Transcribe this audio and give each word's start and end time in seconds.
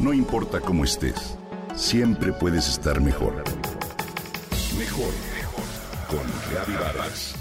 No 0.00 0.14
importa 0.14 0.60
cómo 0.60 0.84
estés, 0.84 1.36
siempre 1.74 2.32
puedes 2.32 2.66
estar 2.70 3.02
mejor. 3.02 3.44
Mejor, 4.78 5.12
mejor. 5.36 5.64
Con 6.08 6.26
Reavivadas. 6.50 7.34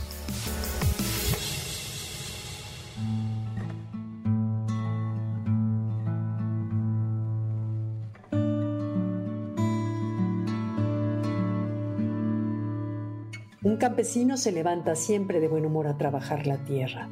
Un 13.64 13.78
campesino 13.78 14.36
se 14.36 14.52
levanta 14.52 14.98
siempre 14.98 15.39
de 15.39 15.48
buen 15.48 15.66
humor 15.66 15.88
a 15.88 15.98
trabajar 15.98 16.46
la 16.46 16.57
tierra. 16.66 17.07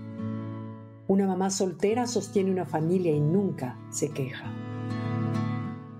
Una 1.07 1.25
mamá 1.25 1.49
soltera 1.51 2.05
sostiene 2.05 2.51
una 2.51 2.65
familia 2.65 3.13
y 3.13 3.21
nunca 3.21 3.77
se 3.91 4.09
queja. 4.09 4.66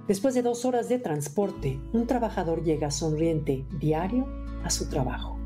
Después 0.08 0.34
de 0.34 0.42
dos 0.42 0.64
horas 0.64 0.88
de 0.88 1.00
transporte, 1.00 1.82
un 1.92 2.08
trabajador 2.08 2.64
llega 2.64 2.92
sonriente 2.92 3.66
diario 3.78 4.26
a 4.64 4.70
su 4.70 4.90
trabajo. 4.90 5.38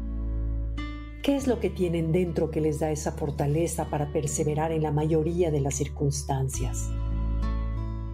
¿Qué 1.23 1.35
es 1.35 1.47
lo 1.47 1.59
que 1.59 1.71
tienen 1.71 2.11
dentro 2.11 2.51
que 2.51 2.61
les 2.61 2.79
da 2.79 2.91
esa 2.91 3.11
fortaleza 3.11 3.89
para 3.89 4.13
perseverar 4.13 4.71
en 4.71 4.83
la 4.83 4.91
mayoría 4.91 5.49
de 5.49 5.61
las 5.61 5.73
circunstancias? 5.73 6.91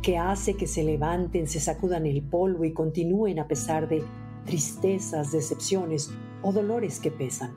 ¿Qué 0.01 0.17
hace 0.17 0.53
que 0.53 0.67
se 0.67 0.83
levanten, 0.83 1.47
se 1.47 1.59
sacudan 1.59 2.05
el 2.05 2.21
polvo 2.21 2.63
y 2.63 2.71
continúen 2.71 3.39
a 3.39 3.47
pesar 3.49 3.89
de 3.89 4.03
tristezas, 4.45 5.33
decepciones 5.33 6.11
o 6.43 6.53
dolores 6.53 7.01
que 7.01 7.11
pesan? 7.11 7.53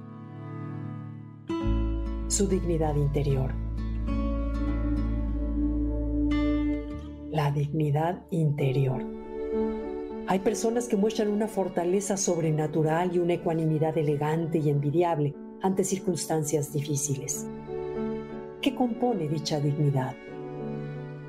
Su 2.27 2.49
dignidad 2.49 2.97
interior 2.97 3.53
la 7.31 7.51
dignidad 7.51 8.25
interior. 8.31 9.05
Hay 10.27 10.41
personas 10.41 10.89
que 10.89 10.97
muestran 10.97 11.29
una 11.29 11.49
fortaleza 11.49 12.17
sobrenatural 12.17 13.15
y 13.15 13.19
una 13.19 13.35
ecuanimidad 13.35 13.97
elegante 13.97 14.59
y 14.59 14.69
envidiable 14.69 15.35
ante 15.63 15.85
circunstancias 15.85 16.73
difíciles. 16.73 17.47
¿Qué 18.61 18.75
compone 18.75 19.29
dicha 19.29 19.61
dignidad? 19.61 20.15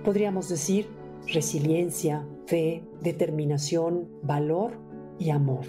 Podríamos 0.04 0.50
decir 0.50 0.88
resiliencia, 1.28 2.26
fe, 2.46 2.84
determinación, 3.02 4.10
valor 4.24 4.74
y 5.20 5.30
amor. 5.30 5.66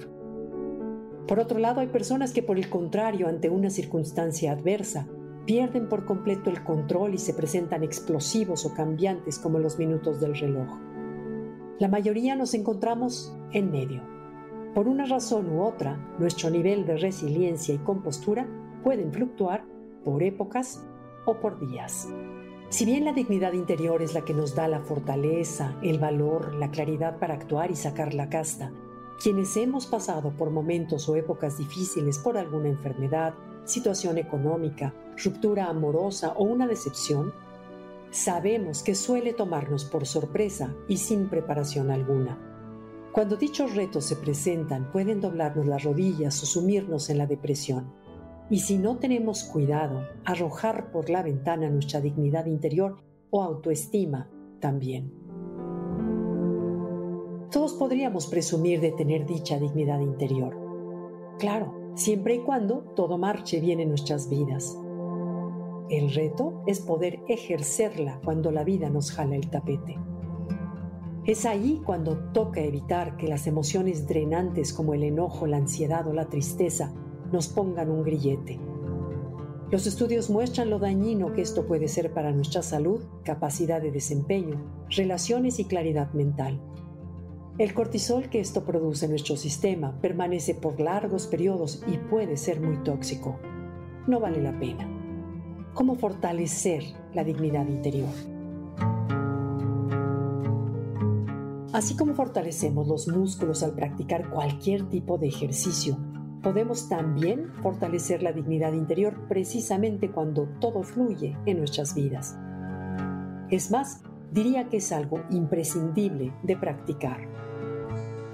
Por 1.27 1.39
otro 1.39 1.59
lado, 1.59 1.81
hay 1.81 1.89
personas 1.89 2.33
que 2.33 2.43
por 2.43 2.59
el 2.59 2.69
contrario, 2.69 3.29
ante 3.29 3.49
una 3.49 3.71
circunstancia 3.71 4.53
adversa, 4.53 5.09
pierden 5.47 5.89
por 5.89 6.05
completo 6.05 6.51
el 6.51 6.63
control 6.63 7.15
y 7.15 7.19
se 7.19 7.35
presentan 7.35 7.83
explosivos 7.83 8.65
o 8.65 8.75
cambiantes 8.75 9.39
como 9.39 9.59
los 9.59 9.79
minutos 9.79 10.21
del 10.21 10.35
reloj. 10.35 10.69
La 11.79 11.89
mayoría 11.89 12.37
nos 12.37 12.55
encontramos 12.55 13.35
en 13.53 13.71
medio. 13.71 14.03
Por 14.75 14.89
una 14.89 15.05
razón 15.05 15.51
u 15.51 15.63
otra, 15.63 15.99
nuestro 16.19 16.49
nivel 16.49 16.87
de 16.87 16.97
resiliencia 16.97 17.75
y 17.75 17.79
compostura 17.79 18.47
pueden 18.83 19.13
fluctuar 19.13 19.65
por 20.05 20.23
épocas 20.23 20.87
o 21.27 21.39
por 21.41 21.59
días. 21.59 22.09
Si 22.69 22.87
bien 22.87 23.05
la 23.05 23.13
dignidad 23.13 23.53
interior 23.53 24.01
es 24.01 24.15
la 24.15 24.25
que 24.25 24.33
nos 24.33 24.55
da 24.55 24.67
la 24.67 24.81
fortaleza, 24.81 25.77
el 25.83 25.99
valor, 25.99 26.55
la 26.55 26.71
claridad 26.71 27.19
para 27.19 27.35
actuar 27.35 27.71
y 27.71 27.77
sacar 27.77 28.15
la 28.15 28.31
casta, 28.31 28.73
quienes 29.23 29.57
hemos 29.57 29.87
pasado 29.87 30.31
por 30.37 30.51
momentos 30.51 31.09
o 31.09 31.17
épocas 31.17 31.59
difíciles 31.59 32.19
por 32.19 32.39
alguna 32.39 32.69
enfermedad, 32.69 33.35
situación 33.65 34.19
económica, 34.19 34.95
ruptura 35.23 35.67
amorosa 35.67 36.35
o 36.37 36.45
una 36.45 36.67
decepción, 36.67 37.33
sabemos 38.11 38.83
que 38.83 38.95
suele 38.95 39.33
tomarnos 39.33 39.85
por 39.85 40.07
sorpresa 40.07 40.75
y 40.89 40.99
sin 40.99 41.29
preparación 41.29 41.91
alguna. 41.91 42.39
Cuando 43.13 43.37
dichos 43.37 43.75
retos 43.75 44.05
se 44.05 44.17
presentan, 44.17 44.91
pueden 44.91 45.21
doblarnos 45.21 45.67
las 45.67 45.85
rodillas 45.85 46.43
o 46.43 46.47
sumirnos 46.47 47.11
en 47.11 47.19
la 47.19 47.27
depresión. 47.27 47.93
Y 48.49 48.61
si 48.61 48.79
no 48.79 48.97
tenemos 48.99 49.45
cuidado, 49.45 50.07
arrojar 50.25 50.91
por 50.91 51.11
la 51.11 51.23
ventana 51.23 51.69
nuestra 51.69 52.01
dignidad 52.01 52.47
interior 52.47 52.97
o 53.31 53.43
autoestima 53.43 54.31
también. 54.61 55.13
Todos 57.51 57.75
podríamos 57.75 58.29
presumir 58.29 58.81
de 58.81 58.93
tener 58.93 59.27
dicha 59.27 59.59
dignidad 59.59 60.01
interior. 60.01 60.57
Claro, 61.39 61.82
siempre 61.95 62.37
y 62.37 62.39
cuando 62.41 62.81
todo 62.97 63.19
marche 63.19 63.61
bien 63.61 63.81
en 63.81 63.89
nuestras 63.89 64.29
vidas. 64.29 64.79
El 65.91 66.13
reto 66.15 66.63
es 66.67 66.81
poder 66.81 67.21
ejercerla 67.29 68.21
cuando 68.25 68.51
la 68.51 68.65
vida 68.65 68.89
nos 68.89 69.13
jala 69.13 69.37
el 69.37 69.51
tapete. 69.51 69.99
Es 71.25 71.45
ahí 71.45 71.81
cuando 71.85 72.19
toca 72.33 72.61
evitar 72.61 73.17
que 73.17 73.29
las 73.29 73.47
emociones 73.47 74.09
drenantes 74.09 74.73
como 74.73 74.95
el 74.95 75.05
enojo, 75.05 75.47
la 75.47 75.59
ansiedad 75.59 76.07
o 76.09 76.13
la 76.13 76.29
tristeza 76.29 76.93
nos 77.31 77.49
pongan 77.49 77.91
un 77.91 78.03
grillete. 78.03 78.59
Los 79.71 79.87
estudios 79.87 80.31
muestran 80.31 80.69
lo 80.69 80.79
dañino 80.79 81.33
que 81.33 81.41
esto 81.41 81.67
puede 81.67 81.89
ser 81.89 82.13
para 82.13 82.33
nuestra 82.33 82.63
salud, 82.63 83.05
capacidad 83.25 83.81
de 83.81 83.91
desempeño, 83.91 84.61
relaciones 84.91 85.59
y 85.59 85.65
claridad 85.65 86.13
mental. 86.13 86.61
El 87.59 87.75
cortisol 87.75 88.31
que 88.31 88.41
esto 88.41 88.65
produce 88.65 89.05
en 89.05 89.11
nuestro 89.11 89.37
sistema 89.37 89.93
permanece 90.01 90.55
por 90.55 90.81
largos 90.81 91.27
periodos 91.27 91.83
y 91.87 91.99
puede 91.99 92.39
ser 92.39 92.63
muy 92.63 92.79
tóxico. 92.79 93.39
No 94.07 94.21
vale 94.21 94.41
la 94.41 94.59
pena. 94.59 94.89
¿Cómo 95.75 95.97
fortalecer 95.97 96.83
la 97.13 97.25
dignidad 97.25 97.67
interior? 97.67 98.09
Así 101.75 101.95
como 101.95 102.15
fortalecemos 102.15 102.89
los 102.89 103.09
músculos 103.09 103.63
al 103.63 103.73
practicar 103.73 104.31
cualquier 104.31 104.89
tipo 104.89 105.19
de 105.19 105.29
ejercicio, 105.29 105.99
podemos 106.43 106.89
también 106.89 107.53
fortalecer 107.63 108.23
la 108.23 108.33
dignidad 108.33 108.73
interior 108.73 109.29
precisamente 109.29 110.11
cuando 110.11 110.49
todo 110.59 110.83
fluye 110.83 111.37
en 111.45 111.59
nuestras 111.59 111.95
vidas. 111.95 112.37
Es 113.51 113.71
más, 113.71 114.03
diría 114.33 114.69
que 114.69 114.79
es 114.79 114.93
algo 114.93 115.23
imprescindible 115.31 116.33
de 116.43 116.57
practicar. 116.57 117.29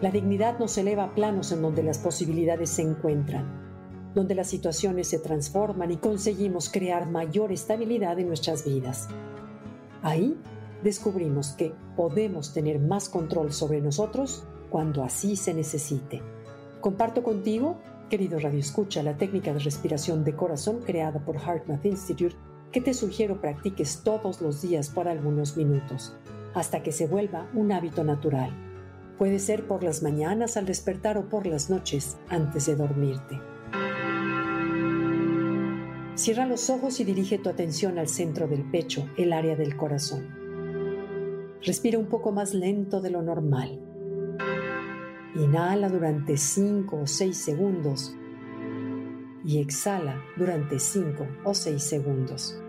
La 0.01 0.11
dignidad 0.11 0.59
nos 0.59 0.79
eleva 0.79 1.05
a 1.05 1.15
planos 1.15 1.51
en 1.51 1.61
donde 1.61 1.83
las 1.83 1.99
posibilidades 1.99 2.71
se 2.71 2.83
encuentran, 2.83 4.13
donde 4.15 4.37
las 4.37 4.47
situaciones 4.47 5.09
se 5.09 5.19
transforman 5.19 5.91
y 5.91 5.97
conseguimos 5.97 6.71
crear 6.71 7.11
mayor 7.11 7.51
estabilidad 7.51 8.19
en 8.21 8.29
nuestras 8.29 8.65
vidas. 8.65 9.09
Ahí 10.03 10.39
descubrimos 10.85 11.49
que 11.51 11.75
podemos 11.97 12.55
tener 12.55 12.79
más 12.79 13.09
control 13.09 13.53
sobre 13.53 13.81
nosotros 13.81 14.45
cuando 14.71 15.03
así 15.03 15.35
se 15.35 15.53
necesite. 15.53 16.23
Comparto 16.81 17.25
contigo, 17.25 17.79
querido 18.09 18.39
Radio 18.39 18.61
Escucha, 18.61 19.03
la 19.03 19.17
técnica 19.17 19.53
de 19.53 19.59
respiración 19.59 20.23
de 20.23 20.37
corazón 20.37 20.81
creada 20.87 21.25
por 21.25 21.37
HeartMath 21.37 21.85
Institute 21.87 22.37
que 22.73 22.81
te 22.81 22.95
sugiero 22.95 23.41
practiques 23.41 24.03
todos 24.05 24.41
los 24.41 24.63
días 24.63 24.91
por 24.91 25.09
algunos 25.09 25.57
minutos, 25.57 26.17
hasta 26.55 26.83
que 26.83 26.93
se 26.93 27.07
vuelva 27.07 27.49
un 27.55 27.73
hábito 27.73 28.05
natural. 28.05 28.51
Puede 29.17 29.39
ser 29.39 29.67
por 29.67 29.83
las 29.83 30.03
mañanas 30.03 30.57
al 30.57 30.67
despertar 30.67 31.19
o 31.19 31.29
por 31.29 31.47
las 31.47 31.71
noches 31.71 32.19
antes 32.29 32.67
de 32.67 32.77
dormirte. 32.77 33.41
Cierra 36.15 36.47
los 36.47 36.69
ojos 36.69 37.01
y 37.01 37.05
dirige 37.05 37.39
tu 37.39 37.49
atención 37.49 37.99
al 37.99 38.09
centro 38.09 38.49
del 38.49 38.69
pecho, 38.71 39.09
el 39.17 39.33
área 39.33 39.57
del 39.57 39.77
corazón. 39.77 40.29
Respira 41.63 41.99
un 41.99 42.07
poco 42.07 42.33
más 42.33 42.55
lento 42.55 43.01
de 43.01 43.11
lo 43.11 43.23
normal. 43.23 43.81
Inhala 45.35 45.89
durante 45.89 46.37
5 46.37 47.01
o 47.03 47.07
6 47.07 47.37
segundos 47.37 48.17
y 49.49 49.61
exhala 49.61 50.23
durante 50.37 50.79
5 50.79 51.27
o 51.43 51.55
6 51.55 51.83
segundos. 51.83 52.61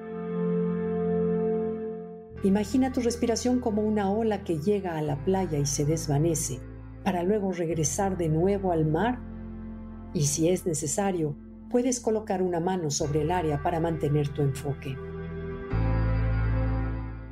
Imagina 2.42 2.94
tu 2.94 3.02
respiración 3.02 3.60
como 3.60 3.82
una 3.82 4.10
ola 4.10 4.46
que 4.46 4.60
llega 4.60 4.98
a 4.98 5.02
la 5.02 5.18
playa 5.26 5.60
y 5.60 5.66
se 5.66 5.84
desvanece, 5.84 6.62
para 7.04 7.24
luego 7.24 7.52
regresar 7.52 8.16
de 8.16 8.30
nuevo 8.30 8.72
al 8.72 8.86
mar. 8.86 9.20
Y 10.14 10.28
si 10.28 10.48
es 10.48 10.66
necesario, 10.66 11.36
puedes 11.70 12.00
colocar 12.00 12.42
una 12.42 12.62
mano 12.62 12.92
sobre 12.92 13.24
el 13.24 13.32
área 13.32 13.62
para 13.62 13.82
mantener 13.82 14.30
tu 14.30 14.42
enfoque. 14.42 14.96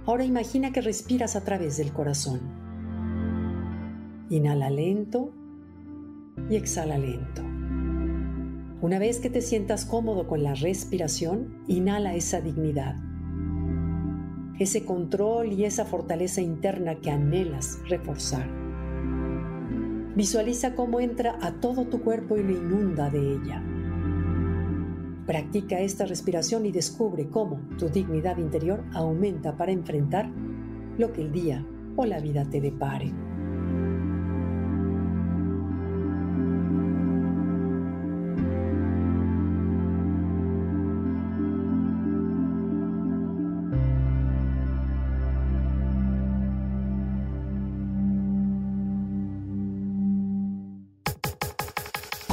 Ahora 0.06 0.26
imagina 0.26 0.74
que 0.74 0.82
respiras 0.82 1.38
a 1.38 1.46
través 1.46 1.78
del 1.78 1.94
corazón. 1.94 2.42
Inhala 4.30 4.70
lento 4.70 5.32
y 6.50 6.58
exhala 6.58 6.98
lento. 6.98 7.47
Una 8.82 9.00
vez 9.00 9.20
que 9.20 9.30
te 9.30 9.42
sientas 9.42 9.86
cómodo 9.86 10.28
con 10.28 10.44
la 10.44 10.54
respiración, 10.54 11.64
inhala 11.68 12.16
esa 12.16 12.42
dignidad 12.42 12.96
ese 14.60 14.86
control 14.86 15.54
y 15.54 15.66
esa 15.66 15.86
fortaleza 15.86 16.42
interna 16.42 16.96
que 16.96 17.12
anhelas 17.12 17.80
reforzar. 17.88 18.48
Visualiza 20.16 20.74
cómo 20.74 21.00
entra 21.00 21.38
a 21.42 21.54
todo 21.60 21.86
tu 21.86 22.02
cuerpo 22.02 22.38
y 22.38 22.44
lo 22.44 22.52
inunda 22.52 23.10
de 23.10 23.34
ella. 23.34 23.64
Practica 25.28 25.80
esta 25.80 26.06
respiración 26.06 26.66
y 26.66 26.72
descubre 26.72 27.28
cómo 27.28 27.60
tu 27.78 27.90
dignidad 27.90 28.38
interior 28.38 28.84
aumenta 28.94 29.56
para 29.58 29.72
enfrentar 29.72 30.32
lo 30.98 31.12
que 31.14 31.22
el 31.22 31.32
día 31.32 31.64
o 31.96 32.06
la 32.06 32.20
vida 32.20 32.46
te 32.50 32.62
depare. 32.62 33.14